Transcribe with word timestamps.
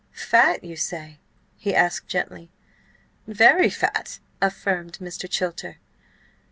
"Fat, 0.13 0.63
you 0.63 0.75
say?" 0.75 1.19
he 1.57 1.75
asked 1.75 2.07
gently. 2.07 2.49
"Very 3.27 3.69
fat," 3.69 4.17
affirmed 4.41 4.93
Mr. 4.99 5.29
Chilter. 5.29 5.75